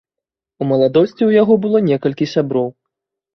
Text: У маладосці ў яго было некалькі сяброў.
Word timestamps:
У 0.63 0.67
маладосці 0.71 1.17
ў 1.25 1.31
яго 1.41 1.57
было 1.67 1.83
некалькі 1.91 2.29
сяброў. 2.33 2.67